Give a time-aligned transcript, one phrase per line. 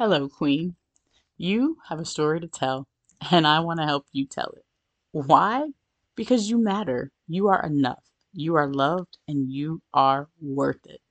[0.00, 0.76] Hello, Queen.
[1.36, 2.88] You have a story to tell,
[3.30, 4.64] and I want to help you tell it.
[5.12, 5.72] Why?
[6.16, 7.12] Because you matter.
[7.28, 8.02] You are enough.
[8.32, 11.02] You are loved, and you are worth it.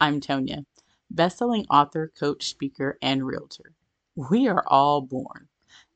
[0.00, 0.64] I'm Tonia,
[1.12, 3.74] bestselling author, coach, speaker, and realtor.
[4.14, 5.48] We are all born,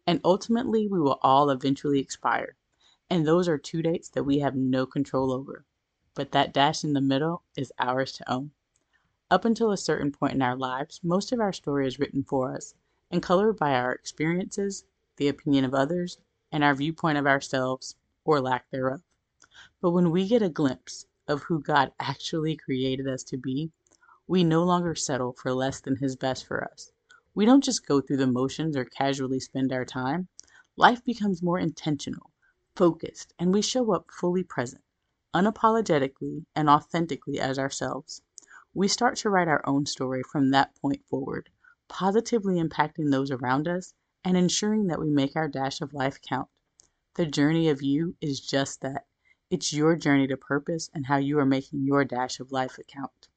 [0.04, 2.56] and ultimately, we will all eventually expire.
[3.08, 5.66] And those are two dates that we have no control over.
[6.16, 8.50] But that dash in the middle is ours to own.
[9.34, 12.54] Up until a certain point in our lives, most of our story is written for
[12.54, 12.76] us
[13.10, 14.84] and colored by our experiences,
[15.16, 16.18] the opinion of others,
[16.52, 19.02] and our viewpoint of ourselves, or lack thereof.
[19.80, 23.72] But when we get a glimpse of who God actually created us to be,
[24.28, 26.92] we no longer settle for less than His best for us.
[27.34, 30.28] We don't just go through the motions or casually spend our time.
[30.76, 32.30] Life becomes more intentional,
[32.76, 34.84] focused, and we show up fully present,
[35.34, 38.22] unapologetically and authentically as ourselves.
[38.76, 41.48] We start to write our own story from that point forward,
[41.86, 46.48] positively impacting those around us and ensuring that we make our dash of life count.
[47.14, 49.06] The journey of you is just that.
[49.48, 53.28] It's your journey to purpose and how you are making your dash of life count.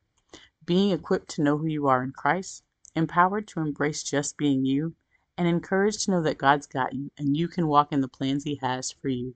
[0.66, 2.64] Being equipped to know who you are in Christ,
[2.96, 4.96] empowered to embrace just being you,
[5.38, 8.44] and encouraged to know that God's got you and you can walk in the plans
[8.44, 9.36] He has for you.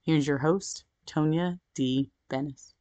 [0.00, 2.10] Here's your host, Tonia D.
[2.30, 2.72] Benas.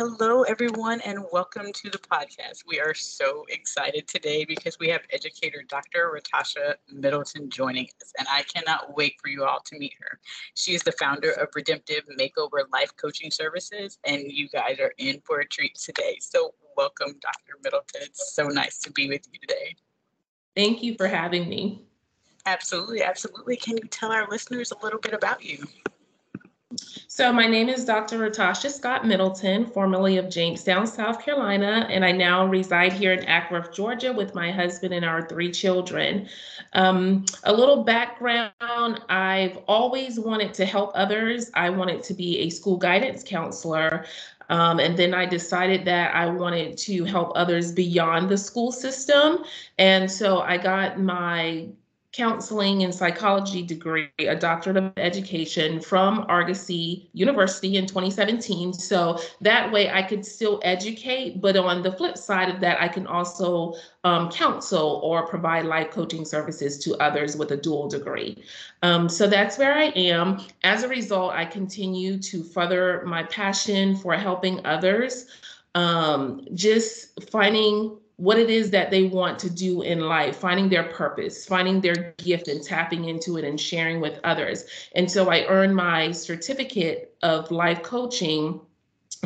[0.00, 2.62] Hello, everyone, and welcome to the podcast.
[2.66, 6.10] We are so excited today because we have educator Dr.
[6.16, 10.18] Ratasha Middleton joining us, and I cannot wait for you all to meet her.
[10.54, 15.20] She is the founder of Redemptive Makeover Life Coaching Services, and you guys are in
[15.26, 16.16] for a treat today.
[16.18, 17.58] So, welcome, Dr.
[17.62, 18.00] Middleton.
[18.00, 19.76] It's so nice to be with you today.
[20.56, 21.84] Thank you for having me.
[22.46, 23.56] Absolutely, absolutely.
[23.58, 25.66] Can you tell our listeners a little bit about you?
[27.08, 28.18] So my name is Dr.
[28.18, 33.74] Ratasha Scott Middleton, formerly of Jamestown, South Carolina, and I now reside here in Acworth,
[33.74, 36.28] Georgia with my husband and our three children.
[36.72, 38.52] Um, a little background,
[39.08, 41.50] I've always wanted to help others.
[41.54, 44.06] I wanted to be a school guidance counselor.
[44.48, 49.44] Um, and then I decided that I wanted to help others beyond the school system.
[49.78, 51.68] And so I got my
[52.12, 58.72] counseling and psychology degree, a doctorate of education from Argosy University in 2017.
[58.72, 62.88] So that way I could still educate, but on the flip side of that, I
[62.88, 68.42] can also um, counsel or provide life coaching services to others with a dual degree.
[68.82, 70.40] Um, so that's where I am.
[70.64, 75.26] As a result, I continue to further my passion for helping others.
[75.76, 80.84] Um, just finding what it is that they want to do in life, finding their
[80.84, 84.66] purpose, finding their gift and tapping into it and sharing with others.
[84.94, 88.60] And so I earned my certificate of life coaching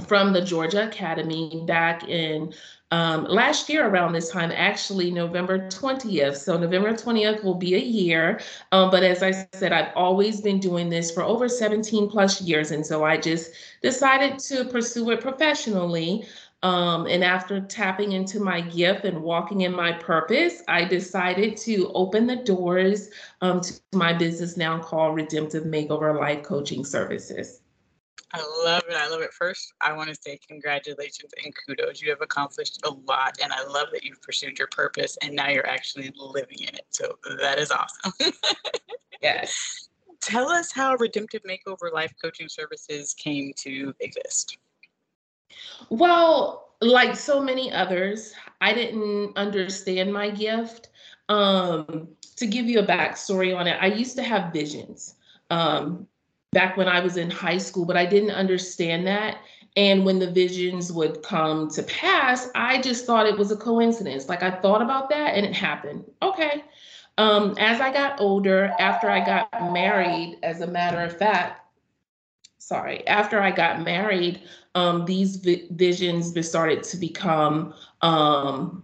[0.06, 2.54] from the Georgia Academy back in
[2.92, 6.36] um, last year around this time, actually November 20th.
[6.36, 8.40] So November 20th will be a year.
[8.70, 12.70] Um, but as I said, I've always been doing this for over 17 plus years.
[12.70, 13.50] And so I just
[13.82, 16.24] decided to pursue it professionally.
[16.64, 21.92] Um, and after tapping into my gift and walking in my purpose, I decided to
[21.92, 23.10] open the doors
[23.42, 27.60] um, to my business now called Redemptive Makeover Life Coaching Services.
[28.32, 28.94] I love it.
[28.96, 29.34] I love it.
[29.34, 32.00] First, I want to say congratulations and kudos.
[32.00, 35.50] You have accomplished a lot, and I love that you've pursued your purpose and now
[35.50, 36.86] you're actually living in it.
[36.88, 38.12] So that is awesome.
[39.22, 39.90] yes.
[40.22, 44.56] Tell us how Redemptive Makeover Life Coaching Services came to exist.
[45.90, 50.88] Well, like so many others, I didn't understand my gift.
[51.28, 55.14] Um, to give you a backstory on it, I used to have visions
[55.50, 56.06] um,
[56.52, 59.38] back when I was in high school, but I didn't understand that.
[59.76, 64.28] And when the visions would come to pass, I just thought it was a coincidence.
[64.28, 66.04] Like I thought about that and it happened.
[66.22, 66.64] Okay.
[67.18, 71.63] Um, as I got older, after I got married, as a matter of fact,
[72.66, 74.40] sorry, after I got married,
[74.74, 78.82] um, these vi- visions started to become um,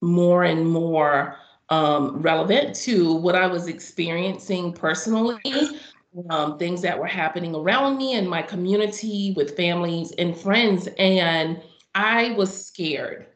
[0.00, 1.36] more and more
[1.70, 5.80] um, relevant to what I was experiencing personally,
[6.30, 10.88] um, things that were happening around me and my community with families and friends.
[10.98, 11.60] And
[11.96, 13.26] I was scared.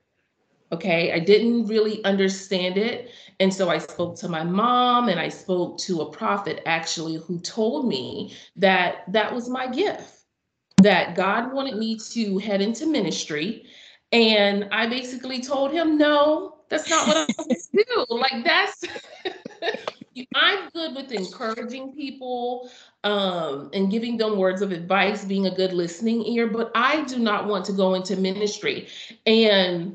[0.73, 3.11] Okay, I didn't really understand it.
[3.41, 7.41] And so I spoke to my mom and I spoke to a prophet actually who
[7.41, 10.27] told me that that was my gift,
[10.83, 13.65] that God wanted me to head into ministry.
[14.13, 18.07] And I basically told him, no, that's not what I'm going to do.
[18.09, 18.85] Like, that's.
[20.35, 22.71] I'm good with encouraging people
[23.05, 27.19] um, and giving them words of advice, being a good listening ear, but I do
[27.19, 28.89] not want to go into ministry.
[29.27, 29.95] And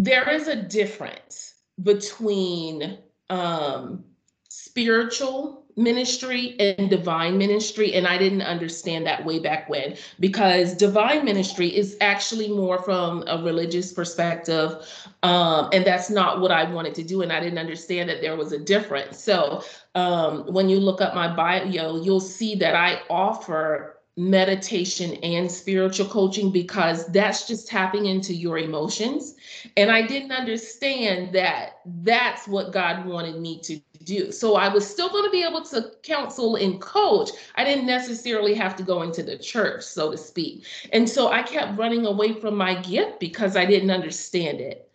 [0.00, 2.98] there is a difference between
[3.28, 4.04] um,
[4.48, 11.24] spiritual ministry and divine ministry and i didn't understand that way back when because divine
[11.24, 14.84] ministry is actually more from a religious perspective
[15.22, 18.36] um, and that's not what i wanted to do and i didn't understand that there
[18.36, 19.22] was a difference.
[19.22, 19.62] So
[19.94, 26.06] um, when you look up my bio you'll see that i offer meditation and spiritual
[26.06, 29.34] coaching because that's just tapping into your emotions.
[29.76, 34.32] And I didn't understand that that's what God wanted me to do.
[34.32, 37.30] So I was still going to be able to counsel and coach.
[37.54, 40.64] I didn't necessarily have to go into the church, so to speak.
[40.92, 44.89] And so I kept running away from my gift because I didn't understand it.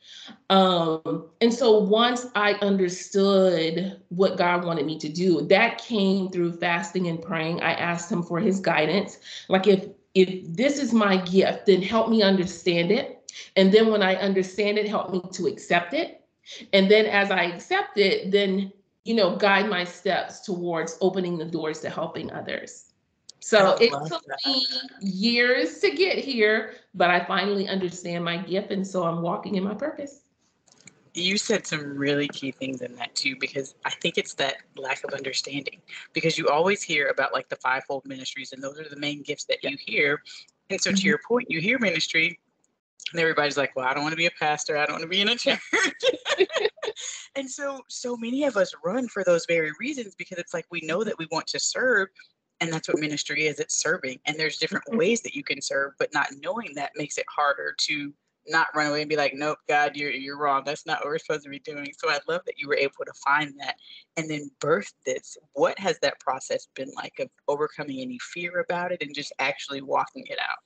[0.49, 6.53] Um, and so once I understood what God wanted me to do, that came through
[6.53, 7.61] fasting and praying.
[7.61, 9.19] I asked him for his guidance.
[9.49, 13.31] Like if if this is my gift, then help me understand it.
[13.57, 16.23] And then when I understand it, help me to accept it.
[16.71, 18.71] And then as I accept it, then
[19.03, 22.91] you know, guide my steps towards opening the doors to helping others.
[23.45, 24.39] So it took that.
[24.43, 24.65] me
[25.01, 28.71] years to get here, but I finally understand my gift.
[28.71, 30.21] And so I'm walking in my purpose.
[31.13, 35.03] You said some really key things in that too, because I think it's that lack
[35.03, 35.79] of understanding.
[36.11, 39.43] Because you always hear about like the fivefold ministries, and those are the main gifts
[39.43, 40.23] that you hear.
[40.71, 40.97] And so, mm-hmm.
[40.97, 42.39] to your point, you hear ministry,
[43.11, 44.75] and everybody's like, "Well, I don't want to be a pastor.
[44.75, 45.59] I don't want to be in a church."
[47.35, 50.81] and so, so many of us run for those very reasons because it's like we
[50.81, 52.07] know that we want to serve,
[52.65, 54.97] and that's what ministry is it's serving and there's different mm-hmm.
[54.97, 58.13] ways that you can serve but not knowing that makes it harder to
[58.47, 61.17] not run away and be like nope god you're you're wrong that's not what we're
[61.17, 61.91] supposed to be doing.
[61.97, 63.75] So i love that you were able to find that
[64.17, 65.37] and then birth this.
[65.53, 69.81] What has that process been like of overcoming any fear about it and just actually
[69.81, 70.59] walking it out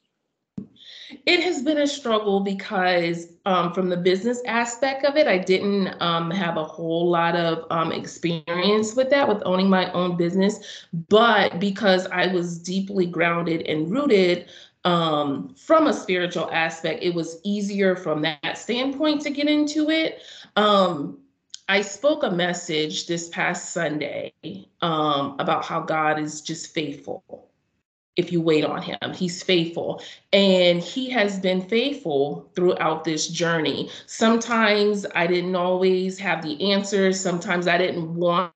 [1.25, 5.99] it has been a struggle because, um, from the business aspect of it, I didn't
[6.01, 10.85] um, have a whole lot of um, experience with that, with owning my own business.
[11.09, 14.49] But because I was deeply grounded and rooted
[14.85, 20.21] um, from a spiritual aspect, it was easier from that standpoint to get into it.
[20.55, 21.19] Um,
[21.67, 24.33] I spoke a message this past Sunday
[24.81, 27.48] um, about how God is just faithful
[28.19, 28.97] if you wait on him.
[29.13, 30.01] He's faithful.
[30.33, 33.89] And he has been faithful throughout this journey.
[34.05, 37.19] Sometimes I didn't always have the answers.
[37.19, 38.53] Sometimes I didn't want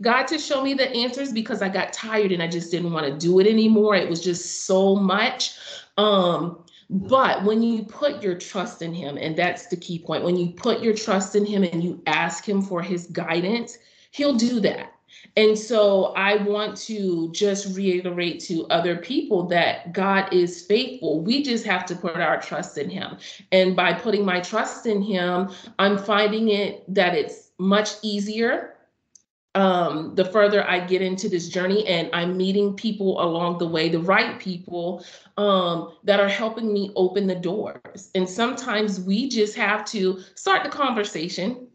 [0.00, 3.06] God to show me the answers because I got tired and I just didn't want
[3.06, 3.94] to do it anymore.
[3.94, 5.56] It was just so much.
[5.96, 10.36] Um, but when you put your trust in him, and that's the key point, when
[10.36, 13.78] you put your trust in him and you ask him for his guidance,
[14.10, 14.93] he'll do that.
[15.36, 21.20] And so I want to just reiterate to other people that God is faithful.
[21.20, 23.18] We just have to put our trust in Him.
[23.52, 28.74] And by putting my trust in Him, I'm finding it that it's much easier
[29.54, 33.88] um, the further I get into this journey, and I'm meeting people along the way,
[33.88, 35.04] the right people
[35.36, 38.10] um, that are helping me open the doors.
[38.14, 41.68] And sometimes we just have to start the conversation.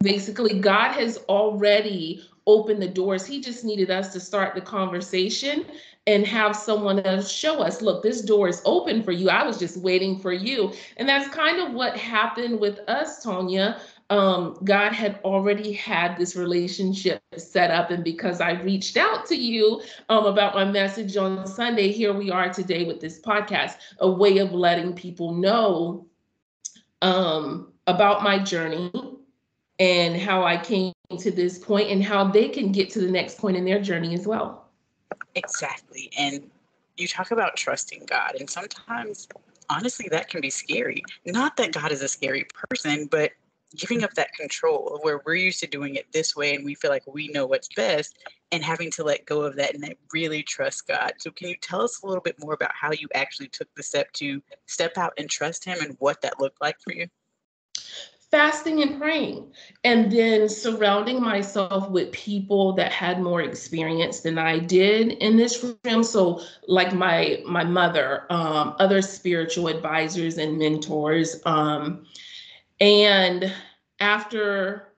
[0.00, 3.26] Basically, God has already open the doors.
[3.26, 5.66] He just needed us to start the conversation
[6.06, 9.28] and have someone else show us, look, this door is open for you.
[9.28, 10.72] I was just waiting for you.
[10.98, 13.80] And that's kind of what happened with us, Tonia.
[14.08, 17.90] Um, God had already had this relationship set up.
[17.90, 22.30] And because I reached out to you um, about my message on Sunday, here we
[22.30, 26.06] are today with this podcast, a way of letting people know
[27.02, 28.92] um, about my journey
[29.78, 33.38] and how I came to this point and how they can get to the next
[33.38, 34.68] point in their journey as well.
[35.34, 36.10] Exactly.
[36.18, 36.50] And
[36.96, 39.28] you talk about trusting God, and sometimes,
[39.68, 41.02] honestly, that can be scary.
[41.26, 43.32] Not that God is a scary person, but
[43.74, 46.74] giving up that control of where we're used to doing it this way and we
[46.74, 48.16] feel like we know what's best
[48.52, 51.12] and having to let go of that and really trust God.
[51.18, 53.82] So, can you tell us a little bit more about how you actually took the
[53.82, 57.08] step to step out and trust Him and what that looked like for you?
[58.30, 59.52] Fasting and praying
[59.84, 65.64] and then surrounding myself with people that had more experience than i did in this
[65.84, 72.04] realm so like my my mother um, other spiritual advisors and mentors um,
[72.80, 73.52] and
[74.00, 74.92] after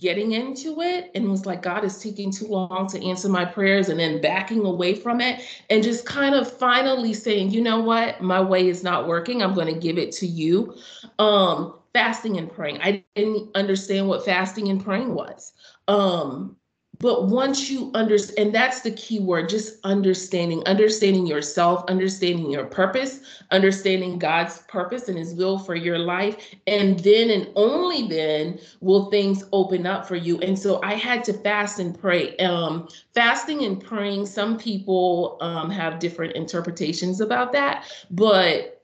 [0.00, 3.88] getting into it and was like, God is taking too long to answer my prayers,
[3.88, 8.20] and then backing away from it, and just kind of finally saying, you know what,
[8.20, 9.42] my way is not working.
[9.42, 10.74] I'm going to give it to you.
[11.18, 12.80] Um, fasting and praying.
[12.80, 15.52] I didn't understand what fasting and praying was.
[15.88, 16.56] Um,
[17.00, 22.64] but once you understand, and that's the key word, just understanding, understanding yourself, understanding your
[22.64, 23.20] purpose,
[23.52, 26.54] understanding God's purpose and his will for your life.
[26.66, 30.40] And then and only then will things open up for you.
[30.40, 32.36] And so I had to fast and pray.
[32.38, 37.84] Um, fasting and praying, some people um, have different interpretations about that.
[38.10, 38.77] But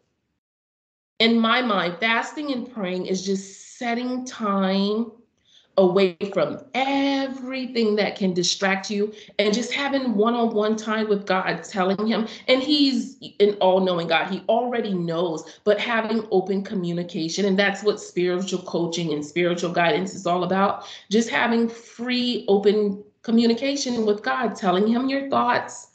[1.19, 5.13] in my mind, fasting and praying is just setting time
[5.77, 12.07] away from everything that can distract you and just having one-on-one time with God telling
[12.07, 14.31] him and he's an all-knowing God.
[14.31, 20.15] He already knows but having open communication and that's what spiritual coaching and spiritual guidance
[20.15, 20.87] is all about.
[21.11, 25.89] Just having free open communication with God telling him your thoughts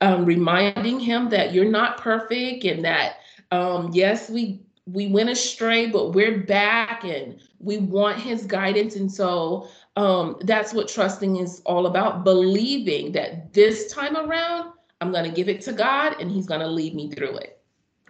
[0.00, 3.16] um, reminding him that you're not perfect and that
[3.50, 8.96] um, yes we we went astray, but we're back and we want his guidance.
[8.96, 15.12] And so um, that's what trusting is all about believing that this time around, I'm
[15.12, 17.58] going to give it to God and he's going to lead me through it.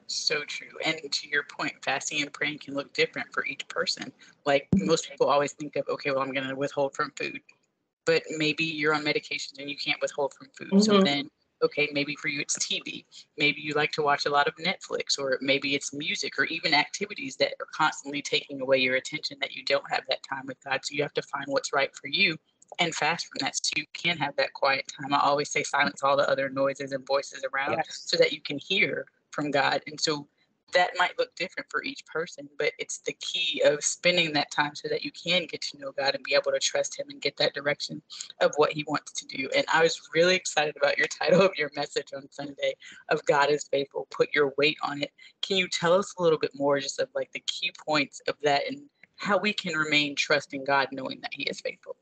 [0.06, 0.68] So true.
[0.84, 4.12] And to your point, fasting and praying can look different for each person.
[4.44, 7.40] Like most people always think of, okay, well, I'm going to withhold from food.
[8.06, 10.70] But maybe you're on medications and you can't withhold from food.
[10.70, 10.80] Mm-hmm.
[10.80, 11.30] So then
[11.62, 13.04] okay, maybe for you it's TV.
[13.36, 16.74] Maybe you like to watch a lot of Netflix, or maybe it's music, or even
[16.74, 20.62] activities that are constantly taking away your attention that you don't have that time with
[20.64, 20.80] God.
[20.84, 22.36] So you have to find what's right for you
[22.78, 25.12] and fast from that so you can have that quiet time.
[25.12, 28.04] I always say silence all the other noises and voices around yes.
[28.06, 29.82] so that you can hear from God.
[29.86, 30.28] And so
[30.72, 34.74] that might look different for each person, but it's the key of spending that time
[34.74, 37.20] so that you can get to know God and be able to trust Him and
[37.20, 38.02] get that direction
[38.40, 39.48] of what He wants to do.
[39.56, 42.74] And I was really excited about your title of your message on Sunday
[43.08, 45.12] of God is faithful, put your wait on it.
[45.42, 48.34] Can you tell us a little bit more just of like the key points of
[48.42, 48.82] that and
[49.16, 51.96] how we can remain trusting God knowing that He is faithful?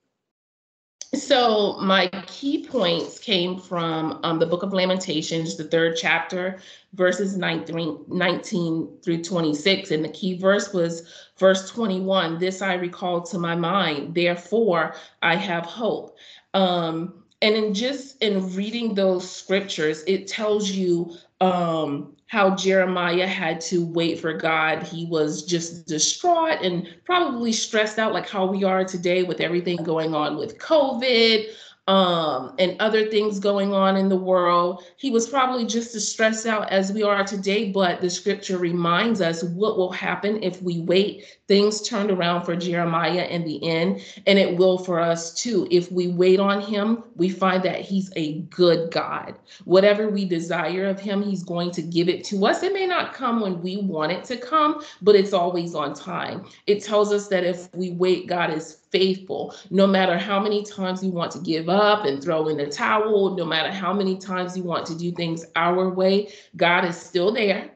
[1.15, 6.59] So my key points came from um, the book of Lamentations, the third chapter,
[6.93, 9.91] verses 19, 19 through 26.
[9.91, 12.38] And the key verse was verse 21.
[12.38, 16.17] This I recall to my mind, therefore I have hope.
[16.53, 23.61] Um, and in just in reading those scriptures, it tells you um, how Jeremiah had
[23.62, 24.82] to wait for God.
[24.82, 29.78] He was just distraught and probably stressed out, like how we are today with everything
[29.78, 31.47] going on with COVID
[31.88, 34.85] um, and other things going on in the world.
[34.99, 39.23] He was probably just as stressed out as we are today, but the scripture reminds
[39.23, 41.25] us what will happen if we wait.
[41.49, 45.66] Things turned around for Jeremiah in the end, and it will for us too.
[45.71, 49.35] If we wait on him, we find that he's a good God.
[49.64, 52.62] Whatever we desire of him, he's going to give it to us.
[52.62, 56.45] It may not come when we want it to come, but it's always on time.
[56.66, 59.54] It tells us that if we wait, God is faithful.
[59.71, 63.37] No matter how many times you want to give up and throw in the towel,
[63.37, 67.33] no matter how many times you want to do things our way, God is still
[67.33, 67.71] there.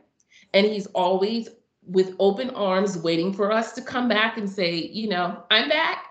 [0.54, 1.49] And He's always
[1.87, 6.04] with open arms waiting for us to come back and say, you know, I'm back.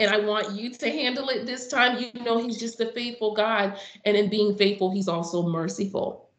[0.00, 1.98] And I want you to handle it this time.
[1.98, 3.78] You know, he's just a faithful God.
[4.04, 6.30] And in being faithful, he's also merciful.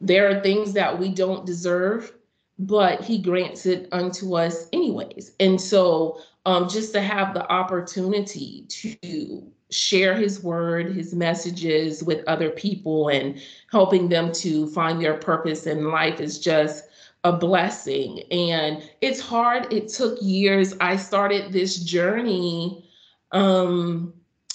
[0.00, 2.12] There are things that we don't deserve,
[2.58, 5.32] but he grants it unto us anyways.
[5.40, 12.26] And so um, just to have the opportunity to share his word, his messages with
[12.26, 13.38] other people and
[13.70, 16.84] helping them to find their purpose in life is just
[17.24, 18.20] a blessing.
[18.30, 19.70] And it's hard.
[19.70, 20.72] It took years.
[20.80, 22.88] I started this journey
[23.32, 24.14] um,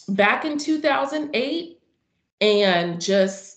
[0.10, 1.80] back in 2008
[2.42, 3.53] and just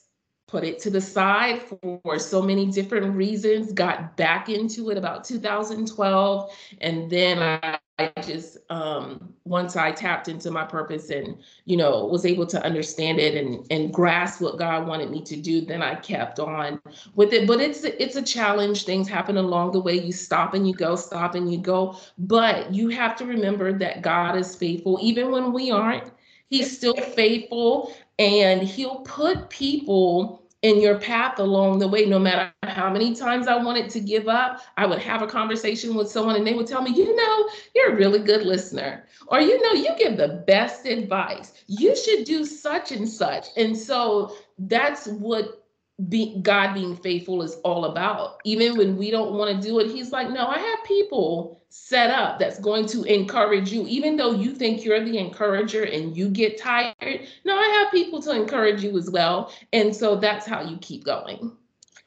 [0.48, 5.24] put it to the side for so many different reasons, got back into it about
[5.24, 6.56] 2012.
[6.80, 12.04] And then I I just um, once I tapped into my purpose and you know
[12.04, 15.82] was able to understand it and and grasp what God wanted me to do, then
[15.82, 16.80] I kept on
[17.14, 17.46] with it.
[17.46, 18.84] But it's it's a challenge.
[18.84, 19.98] Things happen along the way.
[19.98, 21.96] You stop and you go, stop and you go.
[22.18, 26.12] But you have to remember that God is faithful, even when we aren't.
[26.48, 32.52] He's still faithful, and He'll put people in your path along the way, no matter
[32.64, 36.34] how many times I wanted to give up, I would have a conversation with someone
[36.34, 39.06] and they would tell me, you know, you're a really good listener.
[39.28, 41.52] Or, you know, you give the best advice.
[41.66, 43.46] You should do such and such.
[43.56, 45.65] And so that's what
[46.08, 48.40] be, God being faithful is all about.
[48.44, 52.10] Even when we don't want to do it, He's like, no, I have people set
[52.10, 56.28] up that's going to encourage you, even though you think you're the encourager and you
[56.28, 57.26] get tired.
[57.44, 59.52] No, I have people to encourage you as well.
[59.72, 61.52] And so that's how you keep going.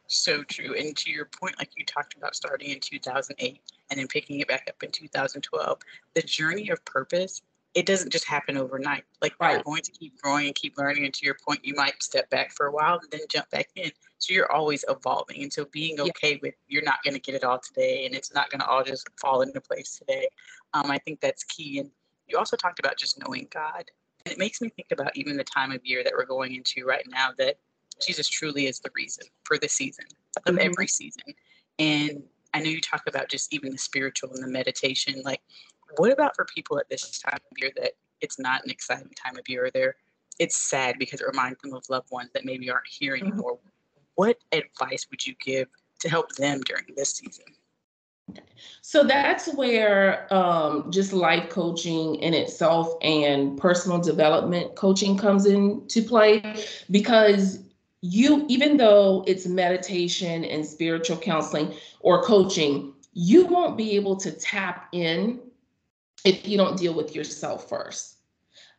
[0.08, 0.76] So true.
[0.76, 4.48] And to your point, like you talked about starting in 2008 and then picking it
[4.48, 5.80] back up in 2012,
[6.16, 7.42] the journey of purpose,
[7.76, 9.04] it doesn't just happen overnight.
[9.22, 9.54] Like right.
[9.54, 11.06] you're going to keep growing and keep learning.
[11.06, 13.68] And to your point, you might step back for a while and then jump back
[13.76, 13.92] in.
[14.18, 15.44] So you're always evolving.
[15.44, 16.38] And so being okay yeah.
[16.42, 18.84] with you're not going to get it all today and it's not going to all
[18.84, 20.28] just fall into place today.
[20.74, 21.80] Um, I think that's key.
[21.80, 21.92] And
[22.28, 23.84] you also talked about just knowing God.
[24.26, 26.86] And it makes me think about even the time of year that we're going into
[26.86, 27.58] right now that
[28.02, 30.06] Jesus truly is the reason for the season
[30.46, 30.66] of mm-hmm.
[30.66, 31.24] every season.
[31.78, 32.24] And
[32.54, 35.22] I know you talk about just even the spiritual and the meditation.
[35.24, 35.42] Like,
[35.98, 39.38] what about for people at this time of year that it's not an exciting time
[39.38, 39.96] of year or they're
[40.40, 43.28] it's sad because it reminds them of loved ones that maybe aren't here mm-hmm.
[43.28, 43.56] anymore.
[43.56, 43.68] Mm-hmm.
[44.16, 45.68] What advice would you give
[46.00, 47.46] to help them during this season?
[48.82, 56.04] So that's where um, just life coaching in itself and personal development coaching comes into
[56.04, 56.56] play
[56.92, 57.60] because
[58.02, 64.32] you even though it's meditation and spiritual counseling or coaching you won't be able to
[64.32, 65.40] tap in
[66.24, 68.18] if you don't deal with yourself first.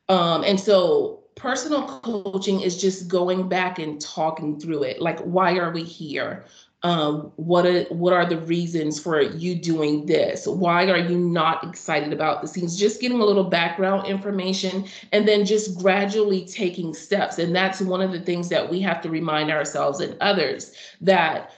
[0.09, 5.01] Um, and so personal coaching is just going back and talking through it.
[5.01, 6.45] Like why are we here?
[6.83, 10.47] Um, what are what are the reasons for you doing this?
[10.47, 12.79] Why are you not excited about the scenes?
[12.79, 17.39] Just getting a little background information and then just gradually taking steps.
[17.39, 21.51] And that's one of the things that we have to remind ourselves and others that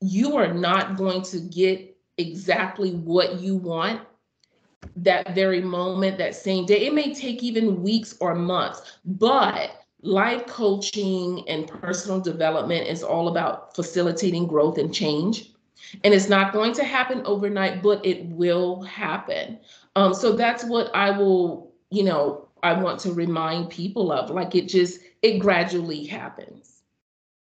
[0.00, 4.00] you are not going to get exactly what you want
[5.02, 10.46] that very moment that same day it may take even weeks or months but life
[10.46, 15.52] coaching and personal development is all about facilitating growth and change.
[16.04, 19.58] And it's not going to happen overnight, but it will happen.
[19.96, 24.30] Um, so that's what I will, you know, I want to remind people of.
[24.30, 26.82] Like it just, it gradually happens.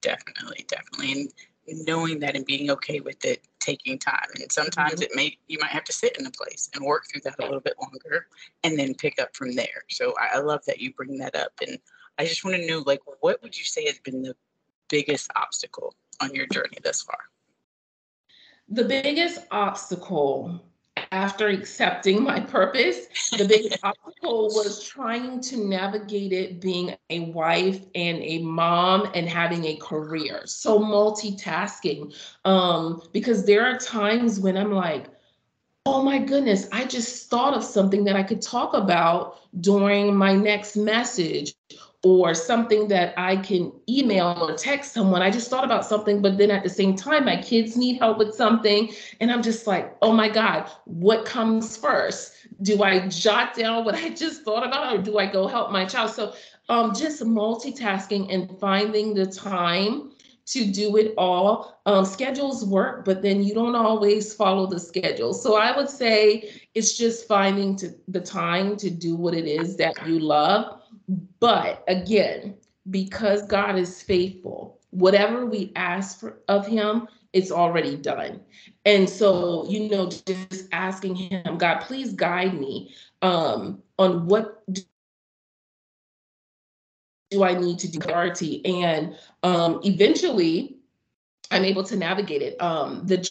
[0.01, 1.11] Definitely, definitely.
[1.11, 1.33] And
[1.67, 4.27] knowing that and being okay with it taking time.
[4.39, 5.03] And sometimes mm-hmm.
[5.03, 7.43] it may, you might have to sit in a place and work through that a
[7.43, 8.27] little bit longer
[8.63, 9.83] and then pick up from there.
[9.89, 11.53] So I, I love that you bring that up.
[11.65, 11.77] And
[12.17, 14.35] I just want to know, like, what would you say has been the
[14.89, 17.19] biggest obstacle on your journey thus far?
[18.67, 20.63] The biggest obstacle
[21.11, 27.81] after accepting my purpose, the biggest obstacle was trying to navigate it being a wife
[27.95, 30.41] and a mom and having a career.
[30.45, 32.15] So multitasking.
[32.45, 35.07] Um, because there are times when I'm like,
[35.85, 40.33] oh my goodness, I just thought of something that I could talk about during my
[40.33, 41.55] next message
[42.03, 45.21] or something that I can email or text someone.
[45.21, 48.17] I just thought about something, but then at the same time, my kids need help
[48.17, 48.91] with something.
[49.19, 52.33] And I'm just like, oh my God, what comes first?
[52.63, 55.85] Do I jot down what I just thought about or do I go help my
[55.85, 56.11] child?
[56.11, 56.33] So
[56.69, 60.11] um, just multitasking and finding the time
[60.47, 61.79] to do it all.
[61.85, 65.33] Um, schedules work, but then you don't always follow the schedule.
[65.35, 69.77] So I would say it's just finding to, the time to do what it is
[69.77, 70.80] that you love
[71.39, 72.55] but again,
[72.89, 78.41] because God is faithful, whatever we ask for, of Him, it's already done.
[78.85, 84.63] And so, you know, just asking Him, God, please guide me um, on what
[87.29, 88.65] do I need to do clarity.
[88.65, 90.77] And um, eventually,
[91.49, 92.61] I'm able to navigate it.
[92.61, 93.29] Um, the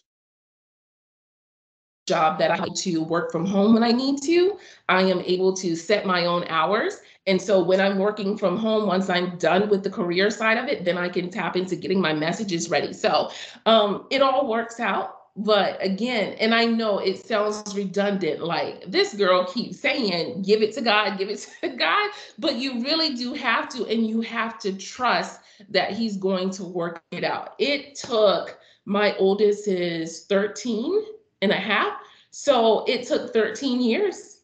[2.13, 5.53] job that I need to work from home when I need to, I am able
[5.63, 9.69] to set my own hours and so when I'm working from home, once I'm done
[9.69, 12.93] with the career side of it, then I can tap into getting my messages ready.
[12.93, 13.31] So
[13.67, 15.17] um, it all works out.
[15.37, 20.75] But again, and I know it sounds redundant, like this girl keeps saying, give it
[20.75, 24.59] to God, give it to God, but you really do have to, and you have
[24.61, 27.55] to trust that He's going to work it out.
[27.59, 31.01] It took my oldest is 13
[31.43, 31.95] and a half.
[32.31, 34.41] So it took 13 years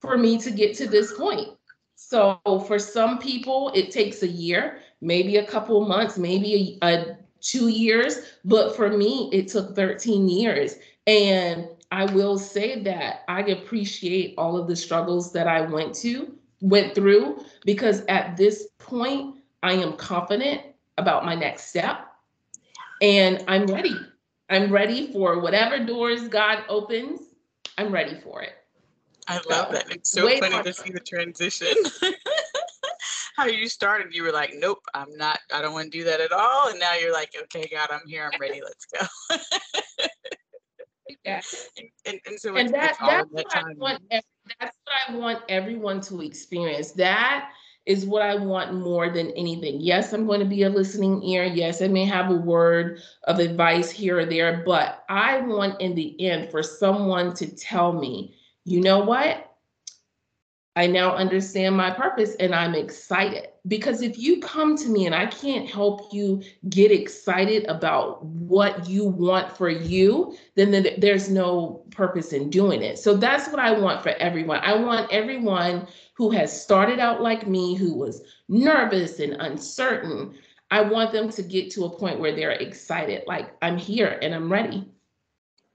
[0.00, 1.48] for me to get to this point.
[1.94, 7.16] So for some people, it takes a year, maybe a couple months, maybe a, a
[7.40, 8.32] two years.
[8.44, 10.76] But for me, it took 13 years.
[11.06, 16.32] And I will say that I appreciate all of the struggles that I went to,
[16.60, 20.62] went through, because at this point, I am confident
[20.98, 22.06] about my next step.
[23.00, 23.94] And I'm ready.
[24.52, 27.20] I'm ready for whatever doors God opens.
[27.78, 28.52] I'm ready for it.
[29.26, 29.90] I love that.
[29.90, 31.74] It's so funny to see the transition.
[33.36, 35.38] How you started, you were like, "Nope, I'm not.
[35.54, 38.06] I don't want to do that at all," and now you're like, "Okay, God, I'm
[38.06, 38.28] here.
[38.30, 38.60] I'm ready.
[38.62, 39.36] Let's go."
[41.24, 41.40] yeah.
[41.78, 44.26] And, and, and so and that, that's, that what I want, that's
[44.60, 44.70] what
[45.08, 46.92] I want everyone to experience.
[46.92, 47.52] That
[47.86, 49.80] is what I want more than anything.
[49.80, 51.44] Yes, I'm going to be a listening ear.
[51.44, 55.94] Yes, I may have a word of advice here or there, but I want in
[55.94, 59.51] the end for someone to tell me, you know what?
[60.74, 63.48] I now understand my purpose and I'm excited.
[63.68, 68.88] Because if you come to me and I can't help you get excited about what
[68.88, 72.98] you want for you, then there's no purpose in doing it.
[72.98, 74.60] So that's what I want for everyone.
[74.62, 80.34] I want everyone who has started out like me, who was nervous and uncertain.
[80.70, 84.34] I want them to get to a point where they're excited, like I'm here and
[84.34, 84.90] I'm ready.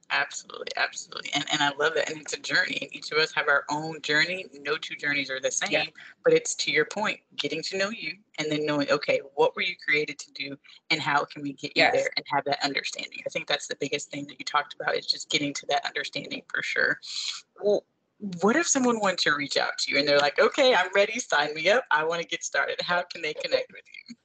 [0.10, 1.30] Absolutely, absolutely.
[1.34, 2.10] And and I love that.
[2.10, 2.78] And it's a journey.
[2.82, 4.46] And each of us have our own journey.
[4.62, 5.86] No two journeys are the same, yeah.
[6.24, 9.62] but it's to your point, getting to know you and then knowing, okay, what were
[9.62, 10.58] you created to do
[10.92, 11.94] and how can we get yes.
[11.94, 13.20] you there and have that understanding.
[13.26, 15.86] I think that's the biggest thing that you talked about is just getting to that
[15.86, 17.00] understanding for sure.
[17.62, 17.84] Well,
[18.42, 21.20] what if someone wants to reach out to you and they're like, okay, I'm ready,
[21.20, 21.84] sign me up.
[21.92, 22.80] I want to get started.
[22.82, 24.16] How can they connect with you?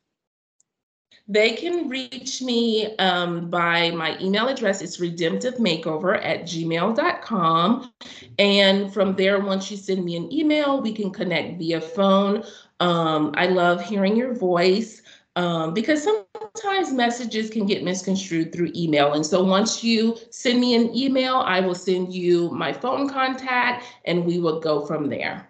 [1.33, 4.83] They can reach me um, by my email address.
[4.83, 7.93] It's redemptivemakeover at gmail.com.
[8.39, 12.45] And from there, once you send me an email, we can connect via phone.
[12.81, 15.01] Um, I love hearing your voice
[15.37, 19.15] um, because sometimes messages can get misconstrued through email.
[19.15, 23.87] And so once you send me an email, I will send you my phone contact
[24.05, 25.49] and we will go from there.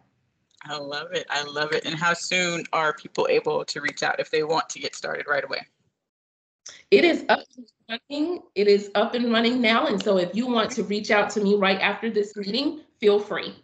[0.64, 1.27] I love it.
[1.29, 1.85] I love it.
[1.85, 5.27] And how soon are people able to reach out if they want to get started
[5.29, 5.66] right away?
[6.90, 7.66] It is up and
[8.11, 8.42] running.
[8.55, 9.87] It is up and running now.
[9.87, 13.18] And so if you want to reach out to me right after this meeting, feel
[13.18, 13.55] free.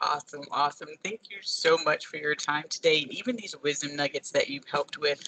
[0.00, 0.88] Awesome, awesome.
[1.04, 3.02] Thank you so much for your time today.
[3.02, 5.22] And even these wisdom nuggets that you've helped with.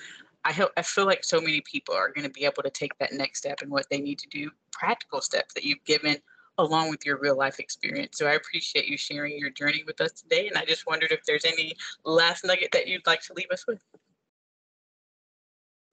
[0.45, 2.97] I hope I feel like so many people are going to be able to take
[2.99, 6.17] that next step and what they need to do, practical steps that you've given
[6.59, 8.19] along with your real life experience.
[8.19, 10.49] So I appreciate you sharing your journey with us today.
[10.49, 13.67] And I just wondered if there's any last nugget that you'd like to leave us
[13.67, 13.81] with.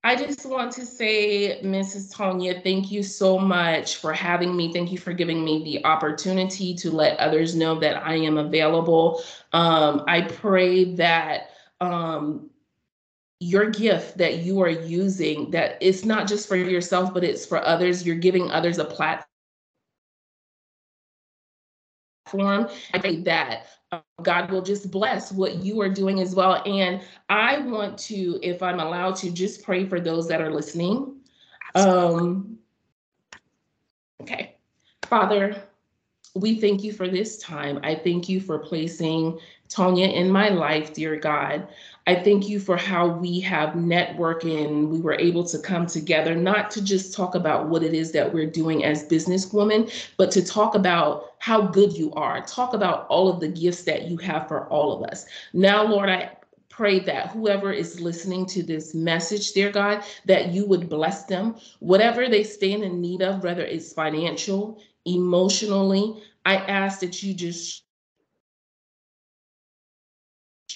[0.02, 2.14] I just want to say, Mrs.
[2.14, 4.72] Tonia, thank you so much for having me.
[4.72, 9.22] Thank you for giving me the opportunity to let others know that I am available.
[9.52, 11.50] Um, I pray that
[11.82, 12.50] um,
[13.42, 17.62] your gift that you are using, that it's not just for yourself, but it's for
[17.66, 18.06] others.
[18.06, 19.29] You're giving others a platform
[22.30, 22.68] platform.
[22.94, 26.62] I think that uh, God will just bless what you are doing as well.
[26.66, 31.16] And I want to, if I'm allowed to, just pray for those that are listening.
[31.76, 32.58] Um,
[34.22, 34.58] okay.
[35.04, 35.64] Father,
[36.36, 37.80] we thank you for this time.
[37.84, 41.68] I thank you for placing Tonia in my life, dear God.
[42.10, 46.34] I thank you for how we have networked and we were able to come together,
[46.34, 50.44] not to just talk about what it is that we're doing as businesswomen, but to
[50.44, 54.48] talk about how good you are, talk about all of the gifts that you have
[54.48, 55.28] for all of us.
[55.54, 56.32] Now, Lord, I
[56.70, 61.58] pray that whoever is listening to this message, dear God, that you would bless them,
[61.78, 66.24] whatever they stand in need of, whether it's financial, emotionally.
[66.44, 67.84] I ask that you just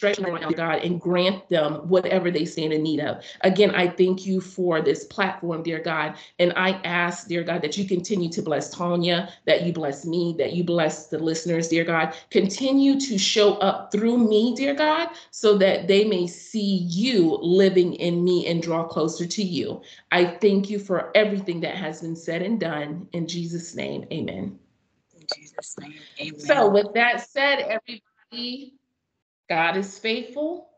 [0.04, 3.24] stretch them out, God, and grant them whatever they stand in need of.
[3.42, 6.18] Again, I thank you for this platform, dear God.
[6.40, 10.36] And I ask, dear God, that you continue to bless Tonia, that you bless me,
[10.40, 12.14] that you bless the listeners, dear God.
[12.32, 17.94] Continue to show up through me, dear God, so that they may see you living
[17.94, 19.82] in me and draw closer to you.
[20.12, 23.08] I thank you for everything that has been said and done.
[23.14, 24.60] In Jesus' name, amen.
[25.16, 26.40] In Jesus' name, amen.
[26.40, 28.74] So, with that said, everybody,
[29.50, 30.70] God is faithful.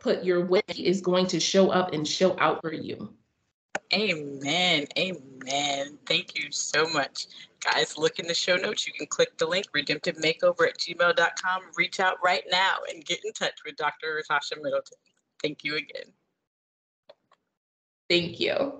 [0.00, 3.14] Put your way is going to show up and show out for you.
[3.92, 4.86] Amen.
[4.98, 5.98] Amen.
[6.06, 7.26] Thank you so much.
[7.60, 8.86] Guys, look in the show notes.
[8.86, 11.62] You can click the link, redemptivemakeover at gmail.com.
[11.76, 14.22] Reach out right now and get in touch with Dr.
[14.22, 14.96] Ratasha Middleton.
[15.42, 16.12] Thank you again.
[18.08, 18.74] Thank you.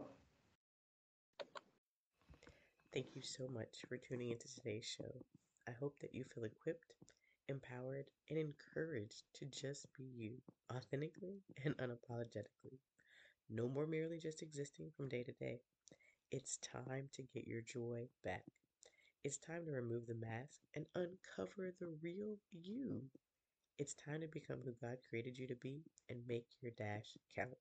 [2.92, 5.24] Thank you so much for tuning into today's show.
[5.70, 6.94] I hope that you feel equipped,
[7.48, 10.42] empowered, and encouraged to just be you
[10.74, 12.80] authentically and unapologetically.
[13.48, 15.60] No more merely just existing from day to day.
[16.30, 18.44] It's time to get your joy back.
[19.24, 23.04] It's time to remove the mask and uncover the real you.
[23.78, 27.58] It's time to become who God created you to be and make your dash count.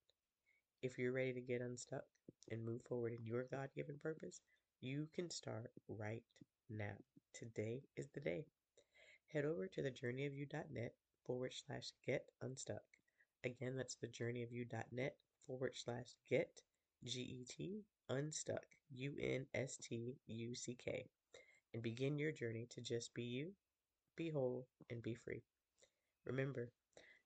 [0.81, 2.05] If you're ready to get unstuck
[2.51, 4.41] and move forward in your God given purpose,
[4.81, 6.23] you can start right
[6.69, 6.97] now.
[7.33, 8.45] Today is the day.
[9.33, 10.93] Head over to thejourneyofyou.net
[11.25, 12.83] forward slash get unstuck.
[13.43, 15.15] Again, that's thejourneyofyou.net
[15.47, 16.61] forward slash get
[17.03, 21.07] G E T unstuck U N S T U C K
[21.73, 23.53] and begin your journey to just be you
[24.15, 25.43] be whole, and be free.
[26.25, 26.71] Remember,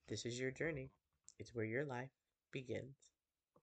[0.08, 0.92] this is your journey,
[1.39, 2.12] it's where your life
[2.52, 3.12] begins.